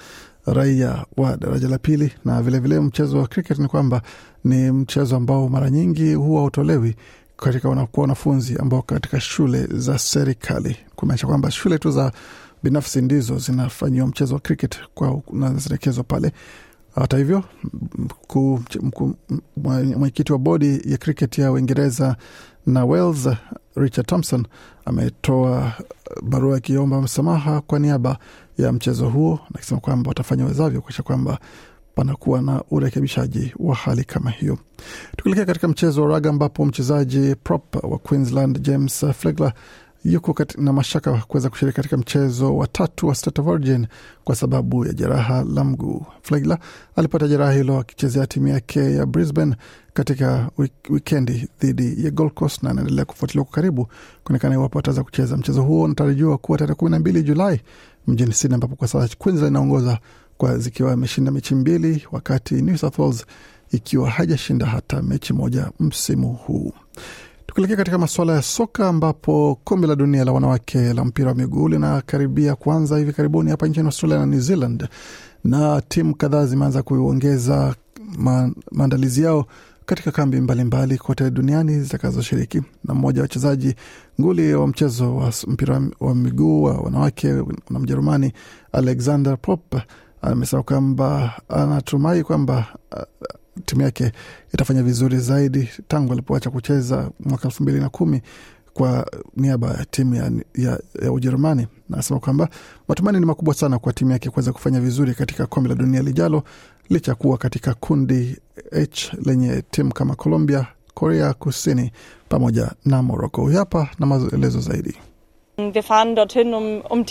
raia 0.46 1.04
wa 1.16 1.36
daraja 1.36 1.68
la 1.68 1.78
pili. 1.78 2.12
Na 2.24 2.42
vilevile 2.42 2.74
vile 2.76 2.80
mchezo 2.88 3.18
wa 3.18 3.26
cricket 3.26 3.58
ni 3.58 3.68
kwamba 3.68 4.02
ni 4.44 4.70
mchezo 4.70 5.16
ambao 5.16 5.48
mara 5.48 5.70
nyingi 5.70 6.14
huwa 6.14 6.44
utolewi 6.44 6.96
katika 7.36 7.68
wanakuwa 7.68 8.02
wanafunzi 8.02 8.56
ambao 8.58 8.82
katika 8.82 9.20
shule 9.20 9.66
za 9.66 9.98
serikali, 9.98 10.76
kumaanisha 10.96 11.26
kwamba 11.26 11.50
shule 11.50 11.78
tu 11.78 11.90
za 11.90 12.12
binafsi 12.62 13.02
ndizo 13.02 13.38
zinafanyiwa 13.38 14.06
mchezo 14.06 14.34
wa 14.34 14.40
cricket 14.40 14.78
kwa 14.94 15.20
nazielekezwa 15.32 16.04
pale. 16.04 16.32
Hata 16.94 17.16
hivyo, 17.18 17.44
mwenyekiti 19.56 20.32
wa 20.32 20.38
bodi 20.38 20.80
ya 20.84 20.96
cricket 20.98 21.38
ya 21.38 21.52
Uingereza 21.52 22.16
na 22.66 22.84
Wales 22.84 23.28
Richard 23.76 24.06
Thompson 24.06 24.46
ametoa 24.84 25.72
barua 26.22 26.56
akiomba 26.56 27.02
msamaha 27.02 27.60
kwa 27.60 27.78
niaba 27.78 28.18
ya 28.58 28.72
mchezo 28.72 29.08
huo 29.08 29.34
na 29.50 29.54
akisema 29.58 29.80
kwamba 29.80 30.08
watafanya 30.08 30.44
wezavyo 30.44 30.80
kuakisha 30.80 31.02
kwamba 31.02 31.38
panakuwa 31.94 32.42
na 32.42 32.62
urekebishaji 32.70 33.54
wa 33.58 33.74
hali 33.74 34.04
kama 34.04 34.30
hiyo. 34.30 34.58
Tukielekea 35.16 35.44
katika 35.46 35.68
mchezo 35.68 36.02
wa 36.02 36.08
raga 36.08 36.30
ambapo 36.30 36.64
mchezaji 36.64 37.34
prop 37.34 37.84
wa 37.84 37.98
Queensland 37.98 38.60
James 38.62 39.06
Flegler 39.18 39.52
yuko 40.04 40.34
na 40.58 40.72
mashaka 40.72 41.12
kuweza 41.12 41.50
kushiriki 41.50 41.76
katika 41.76 41.96
mchezo 41.96 42.56
wa 42.56 42.66
tatu 42.66 43.06
wa 43.08 43.14
State 43.14 43.38
of 43.38 43.46
Origin 43.46 43.86
kwa 44.24 44.36
sababu 44.36 44.86
ya 44.86 44.92
jeraha 44.92 45.44
la 45.44 45.64
mguu. 45.64 46.06
Flegler 46.22 46.58
alipata 46.96 47.28
jeraha 47.28 47.52
hilo 47.52 47.78
akichezea 47.78 48.26
timu 48.26 48.48
yake 48.48 48.94
ya 48.94 49.06
Brisbane 49.06 49.56
katika 49.94 50.50
wikendi 50.90 51.48
dhidi 51.60 52.04
ya 52.04 52.10
Gold 52.10 52.32
Coast 52.34 52.62
na 52.62 52.70
anaendelea 52.70 53.04
kufuatiliwa 53.04 53.44
kwa 53.44 53.54
karibu 53.54 53.88
kuonekana 54.24 54.54
iwapo 54.54 54.78
ataweza 54.78 55.02
kucheza. 55.04 55.36
Mchezo 55.36 55.62
huo 55.62 55.82
unatarajiwa 55.84 56.38
kuwa 56.38 56.58
tarehe 56.58 56.74
kumi 56.74 56.90
na 56.90 56.98
mbili 56.98 57.22
Julai 57.22 57.60
mjini 58.06 58.32
Sydney, 58.32 58.54
ambapo 58.54 58.76
kwa 58.76 58.88
sasa 58.88 59.14
Queensland 59.18 59.50
inaongoza 59.52 59.98
kwa 60.38 60.58
zikiwa 60.58 60.92
imeshinda 60.92 61.30
mechi 61.30 61.54
mbili, 61.54 62.06
wakati 62.12 62.54
New 62.62 62.76
South 62.76 62.98
Wales 62.98 63.26
ikiwa 63.72 64.10
hajashinda 64.10 64.66
hata 64.66 65.02
mechi 65.02 65.32
moja 65.32 65.70
msimu 65.80 66.32
huu. 66.32 66.72
Tukielekea 67.46 67.76
katika 67.76 67.98
masuala 67.98 68.32
ya 68.34 68.42
soka 68.42 68.88
ambapo 68.88 69.58
kombe 69.64 69.86
la 69.86 69.96
dunia 69.96 70.24
la 70.24 70.32
wanawake 70.32 70.92
la 70.92 71.04
mpira 71.04 71.28
wa 71.28 71.34
miguu 71.34 71.68
linakaribia 71.68 72.54
kuanza 72.54 72.98
hivi 72.98 73.12
karibuni 73.12 73.50
hapa 73.50 73.66
nchini 73.66 73.86
Australia 73.86 74.18
na 74.18 74.26
New 74.26 74.40
Zealand, 74.40 74.88
na 75.44 75.80
timu 75.88 76.14
kadhaa 76.16 76.46
zimeanza 76.46 76.82
kuongeza 76.82 77.74
maandalizi 78.72 79.22
yao 79.22 79.46
katika 79.86 80.10
kambi 80.10 80.40
mbalimbali 80.40 80.98
kote 80.98 81.30
duniani 81.30 81.80
zitakazoshiriki. 81.80 82.62
Na 82.84 82.94
mmoja 82.94 83.20
wa 83.20 83.22
wachezaji 83.22 83.74
nguli 84.20 84.54
wa 84.54 84.66
mchezo 84.68 85.16
wa 85.16 85.32
mpira 85.46 85.82
wa 86.00 86.14
miguu 86.14 86.62
wa 86.62 86.74
wanawake 86.78 87.28
na 87.70 87.78
Mjerumani 87.78 88.32
Alexander 88.72 89.38
Pop 89.42 89.74
amesema 90.22 90.62
kwamba 90.62 91.32
anatumai 91.48 92.22
kwamba 92.22 92.66
timu 93.64 93.82
yake 93.82 94.12
itafanya 94.54 94.82
vizuri 94.82 95.18
zaidi 95.18 95.68
tangu 95.88 96.12
alipoacha 96.12 96.50
kucheza 96.50 97.10
mwaka 97.20 97.48
elfu 97.48 97.62
mbili 97.62 97.80
na 97.80 97.88
kumi 97.88 98.22
kwa 98.76 99.06
niaba 99.36 99.66
ya 99.68 99.84
timu 99.84 100.14
ya, 100.14 100.30
ya, 100.54 100.80
ya 101.02 101.12
Ujerumani. 101.12 101.66
Anasema 101.92 102.20
kwamba 102.20 102.48
matumaini 102.88 103.20
ni 103.20 103.26
makubwa 103.26 103.54
sana 103.54 103.78
kwa 103.78 103.92
timu 103.92 104.10
yake 104.10 104.30
kuweza 104.30 104.52
kufanya 104.52 104.80
vizuri 104.80 105.14
katika 105.14 105.46
kombe 105.46 105.68
la 105.68 105.74
dunia 105.74 106.02
lijalo, 106.02 106.42
licha 106.90 107.14
kuwa 107.14 107.38
katika 107.38 107.74
kundi 107.74 108.36
H 108.72 109.12
lenye 109.24 109.62
timu 109.70 109.92
kama 109.94 110.14
Colombia, 110.14 110.66
Korea 110.94 111.34
Kusini 111.34 111.92
pamoja 112.28 112.70
na 112.84 113.02
Morocco. 113.02 113.42
Huyu 113.42 113.56
hapa 113.58 113.88
na 113.98 114.06
maelezo 114.06 114.60
zaidi. 114.60 114.94
Um, 115.58 115.72
um. 116.90 117.04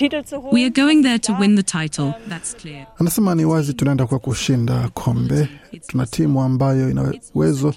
We 0.52 0.66
are 0.66 0.70
going 0.70 1.02
there 1.02 1.18
to 1.18 1.34
win 1.40 1.56
the 1.56 1.64
title, 1.64 2.14
that's 2.28 2.54
clear. 2.54 2.88
Anasema 3.00 3.36
ni 3.36 3.46
wazi 3.46 3.74
tunaenda 3.74 4.08
kwa 4.08 4.20
kushinda 4.20 4.90
kombe. 4.94 5.50
Tuna 5.88 6.06
timu 6.06 6.42
ambayo 6.42 6.90
ina 6.90 7.14
uwezo, 7.36 7.74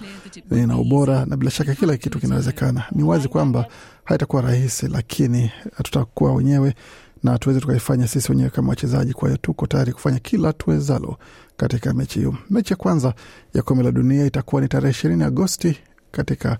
ina 0.51 0.77
ubora 0.77 1.25
na 1.25 1.37
bila 1.37 1.51
shaka 1.51 1.75
kila 1.75 1.97
kitu 1.97 2.19
kinawezekana. 2.19 2.83
Ni 2.91 3.03
wazi 3.03 3.27
kwamba 3.27 3.65
haitakuwa 4.03 4.41
rahisi, 4.41 4.87
lakini 4.87 5.51
tutakuwa 5.83 6.33
wenyewe 6.35 6.73
na 7.23 7.37
tuweze 7.39 7.61
tukaifanya 7.61 8.07
sisi 8.07 8.31
wenyewe 8.31 8.49
kama 8.49 8.69
wachezaji. 8.69 9.13
Kwa 9.13 9.27
hiyo 9.29 9.37
tuko 9.41 9.67
tayari 9.67 9.93
kufanya 9.93 10.19
kila 10.19 10.53
tuwezalo 10.53 11.17
katika 11.57 11.93
mechi 11.93 12.19
hiyo. 12.19 12.35
Mechi 12.49 12.73
ya 12.73 12.77
kwanza 12.77 13.13
ya 13.53 13.61
kombe 13.61 13.83
la 13.83 13.91
dunia 13.91 14.25
itakuwa 14.25 14.61
ni 14.61 14.67
tarehe 14.67 14.91
ishirini 14.91 15.23
Agosti 15.23 15.79
katika 16.11 16.57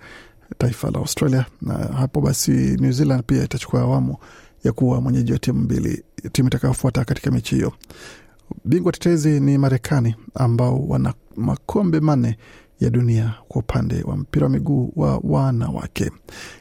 taifa 0.58 0.92
la 0.92 1.00
Australia, 1.00 1.46
na 1.62 1.74
hapo 1.74 2.22
basi 2.22 2.52
New 2.52 2.92
Zealand 2.92 3.24
pia 3.26 3.44
itachukua 3.44 3.82
awamu 3.82 4.18
ya 4.64 4.72
kuwa 4.72 5.02
mwenyeji 5.02 5.32
wa 5.34 5.40
timu 5.40 5.60
mbili, 5.60 6.04
timu 6.32 6.48
itakayofuata 6.48 7.06
katika 7.06 7.32
mechi 7.32 7.56
hiyo. 7.56 7.74
Bingwa 8.66 8.92
tetezi 8.92 9.40
ni 9.40 9.58
Marekani 9.58 10.16
ambao 10.36 10.88
wana 10.88 11.14
makombe 11.36 12.00
manne 12.00 12.38
ya 12.80 12.90
dunia 12.90 13.34
kwa 13.48 13.60
upande 13.62 14.04
wa 14.04 14.18
mpira 14.18 14.44
wa 14.46 14.50
miguu 14.50 14.94
wa 14.96 15.20
wanawake. 15.24 16.12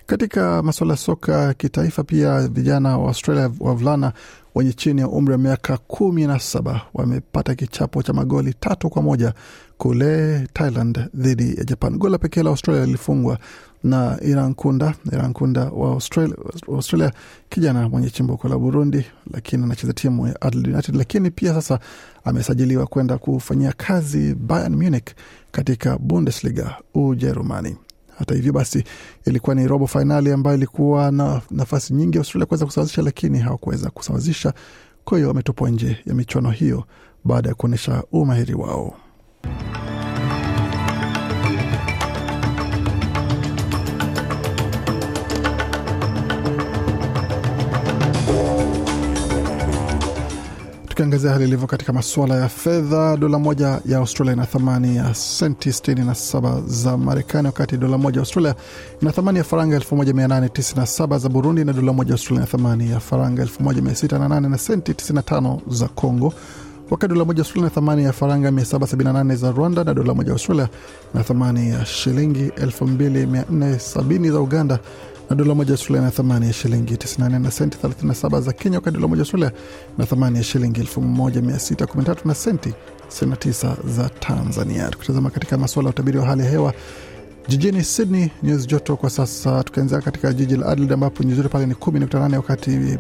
Katika 0.07 0.63
masuala 0.63 0.93
ya 0.93 0.97
soka 0.97 1.55
kitaifa, 1.55 2.05
pia 2.05 2.49
vijana 2.49 2.99
wa 2.99 3.09
Australia 3.09 3.51
wavulana 3.61 4.13
wenye 4.55 4.73
chini 4.73 5.01
ya 5.01 5.09
umri 5.09 5.33
wa 5.33 5.39
miaka 5.39 5.77
kumi 5.77 6.27
na 6.27 6.39
saba 6.39 6.81
wamepata 6.95 7.55
kichapo 7.55 8.03
cha 8.03 8.13
magoli 8.13 8.55
tatu 8.61 8.91
kwa 8.91 9.03
moja 9.03 9.35
kule 9.79 10.47
Thailand 10.53 11.09
dhidi 11.15 11.57
ya 11.57 11.65
Japan. 11.65 11.99
Goli 11.99 12.13
la 12.13 12.19
pekee 12.19 12.43
la 12.43 12.51
Australia 12.51 12.85
lilifungwa 12.87 13.39
na 13.85 14.19
Irankunda 14.23 14.95
Irankunda 15.13 15.65
wa 15.65 15.91
Australia, 15.91 16.37
Australia, 16.69 17.13
kijana 17.49 17.89
mwenye 17.89 18.11
chimbuko 18.11 18.49
la 18.49 18.59
Burundi, 18.59 19.05
lakini 19.33 19.65
anacheza 19.65 19.93
timu 19.93 20.27
ya 20.27 20.41
Adelaide 20.43 20.73
United, 20.73 20.95
lakini 20.97 21.31
pia 21.31 21.55
sasa 21.55 21.81
amesajiliwa 22.25 22.87
kwenda 22.87 23.19
kufanyia 23.19 23.73
kazi 23.73 24.35
Bayern 24.35 24.77
Munich 24.77 25.07
katika 25.53 25.99
Bundesliga 25.99 26.75
Ujerumani. 26.95 27.77
Hata 28.19 28.35
hivyo 28.35 28.53
basi, 28.53 28.85
ilikuwa 29.27 29.55
ni 29.57 29.67
robo 29.69 29.87
fainali 29.87 30.33
ambayo 30.33 30.57
ilikuwa 30.57 31.11
na 31.11 31.41
nafasi 31.51 31.95
nyingi 31.95 32.19
Australia 32.19 32.47
kuweza 32.47 32.67
kusawazisha, 32.67 33.03
lakini 33.03 33.39
hawakuweza 33.39 33.91
kusawazisha. 33.91 34.53
Kwa 35.05 35.19
hiyo 35.19 35.29
wametupwa 35.29 35.71
nje 35.71 35.97
ya 36.07 36.15
michuano 36.15 36.51
hiyo 36.51 36.85
baada 37.25 37.49
ya 37.49 37.55
kuonyesha 37.55 38.03
umahiri 38.13 38.55
wao. 38.55 38.95
Tukiangazia 51.19 51.33
hali 51.39 51.45
ilivyo 51.49 51.67
katika 51.67 51.93
masuala 51.93 52.35
ya 52.35 52.49
fedha, 52.49 53.17
dola 53.17 53.39
moja 53.39 53.81
ya 53.87 53.99
Australia 53.99 54.33
ina 54.33 54.47
thamani 54.47 54.97
ya 54.97 55.15
senti 55.15 55.69
67 55.71 56.63
za 56.67 56.97
Marekani, 56.97 57.47
wakati 57.47 57.77
dola 57.77 57.99
moja 57.99 58.17
ya 58.17 58.21
Australia 58.21 58.55
ina 59.03 59.13
thamani 59.13 59.39
ya 59.39 59.45
faranga 59.45 59.79
1897 59.79 61.19
za 61.19 61.29
Burundi, 61.29 61.65
na 61.65 61.73
dola 61.73 61.93
moja 61.93 62.09
ya 62.09 62.15
Australia 62.15 62.41
ina 62.43 62.47
thamani 62.47 62.91
ya 62.91 63.01
faranga 63.01 63.45
1608 63.45 64.49
na 64.49 64.59
senti 64.59 64.93
95 64.93 65.59
za 65.69 65.89
Congo, 65.89 66.33
wakati 66.91 67.15
dola 67.15 67.25
moja 67.25 67.39
Australia 67.41 67.67
ina 67.67 67.75
thamani 67.75 68.05
ya 68.05 68.13
faranga 68.13 68.51
778 68.51 69.37
za 69.37 69.51
Rwanda, 69.53 69.85
na 69.85 69.95
dola 69.95 70.15
moja 70.15 70.33
Australia 70.33 70.69
ina 71.15 71.25
thamani 71.25 71.71
ya 71.71 71.87
shilingi 71.87 72.49
2470 72.49 74.33
za 74.33 74.41
Uganda 74.41 74.79
na 75.31 75.37
dola 75.37 75.55
moja 75.55 75.71
Australia 75.73 76.03
na 76.03 76.11
thamani 76.11 76.47
ya 76.47 76.53
shilingi 76.53 76.95
94 76.95 77.39
na 77.39 77.51
senti 77.51 77.79
37 77.79 78.41
za 78.41 78.53
Kenya, 78.53 78.77
wakati 78.79 78.95
dola 78.97 79.09
moja 79.09 79.21
Australia 79.23 79.53
na 79.99 80.07
thamani 80.07 80.37
ya 80.37 80.43
shilingi 80.45 80.81
1613 80.81 82.17
na 82.25 82.35
senti 82.35 82.75
69 83.11 83.77
za 83.97 84.09
Tanzania. 84.09 84.89
Tukitazama 84.91 85.31
katika 85.31 85.59
masuala 85.59 85.87
ya 85.89 85.91
utabiri 85.91 86.19
wa 86.19 86.27
hali 86.27 86.43
ya 86.43 86.51
hewa 86.51 86.73
jijini 87.49 87.85
Sydney, 87.85 88.29
nyuzi 88.43 88.67
joto 88.67 88.97
kwa 88.97 89.11
sasa, 89.11 89.65
tukianzia 89.65 90.01
katika 90.01 90.33
jiji 90.33 90.57
la 90.57 90.67
Adelaide 90.67 90.95
ambapo 90.95 91.23
nyuzi 91.23 91.37
joto 91.37 91.49
pale 91.49 91.67
ni 91.67 91.75
10.8, 91.75 92.37
wakati 92.37 92.99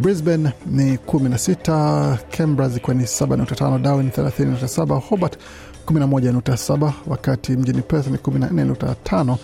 Brisbane 0.00 0.52
ni 0.66 0.96
16, 0.96 2.16
Canberra 2.36 2.68
zikiwa 2.68 2.94
ni 2.94 3.04
7.5, 3.04 3.78
Darwin 3.78 4.08
30.7, 4.08 5.00
Hobart 5.00 5.38
11.7, 5.86 6.92
wakati 7.06 7.52
mjini 7.52 7.82
Perth 7.82 8.06
ni 8.06 8.16
14.5 8.16 9.36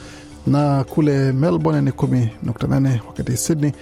na 0.47 0.85
kule 0.85 1.33
Melbourne 1.33 1.81
ni 1.81 1.91
10.8 1.91 2.99
wakati 3.07 3.37
Sydney 3.37 3.73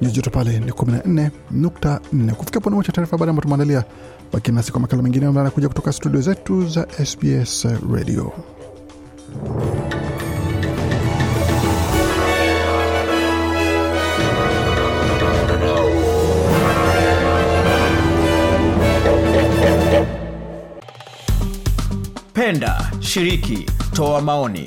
nyuzi 0.00 0.14
joto 0.14 0.30
pale 0.30 0.58
ni 0.60 0.70
14.4. 0.70 2.32
Kufika 2.32 2.60
pone 2.60 2.76
mocha 2.76 2.92
taarifa 2.92 3.16
habari 3.16 3.30
ambayo 3.30 3.42
tumeandalia, 3.42 3.84
baki 4.32 4.52
nasi 4.52 4.72
kwa 4.72 4.80
makala 4.80 5.02
mengine 5.02 5.26
ambayo 5.26 5.42
anakuja 5.46 5.68
kutoka 5.68 5.92
studio 5.92 6.20
zetu 6.20 6.66
za 6.68 6.86
SBS 7.04 7.66
Radio. 7.94 8.32
Penda, 22.32 22.90
shiriki, 23.00 23.66
toa 23.94 24.20
maoni, 24.20 24.66